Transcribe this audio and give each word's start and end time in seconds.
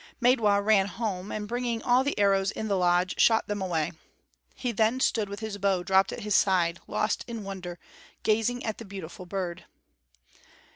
Maidwa 0.19 0.59
ran 0.65 0.87
home, 0.87 1.31
and 1.31 1.47
bringing 1.47 1.83
all 1.83 2.03
the 2.03 2.17
arrows 2.17 2.49
in 2.49 2.67
the 2.67 2.75
lodge, 2.75 3.19
shot 3.19 3.47
them 3.47 3.61
away. 3.61 3.91
He 4.55 4.71
then 4.71 4.99
stood 4.99 5.29
with 5.29 5.41
his 5.41 5.59
bow 5.59 5.83
dropped 5.83 6.11
at 6.11 6.21
his 6.21 6.35
side, 6.35 6.79
lost 6.87 7.23
in 7.27 7.43
wonder, 7.43 7.77
gazing 8.23 8.65
at 8.65 8.79
the 8.79 8.85
beautiful 8.85 9.27
bird. 9.27 9.65